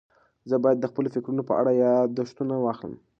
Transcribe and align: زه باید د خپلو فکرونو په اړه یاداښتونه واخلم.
زه 0.49 0.55
باید 0.63 0.79
د 0.81 0.85
خپلو 0.91 1.07
فکرونو 1.15 1.43
په 1.49 1.53
اړه 1.61 1.71
یاداښتونه 1.85 2.53
واخلم. 2.59 2.93